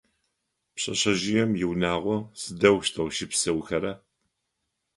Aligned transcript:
Пшъэшъэжъыем 0.75 1.51
иунагъо 1.63 2.17
сыдэущтэу 2.41 3.07
щыпсэухэра? 3.15 3.93